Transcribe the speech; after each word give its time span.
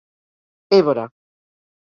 Évora. 0.79 1.05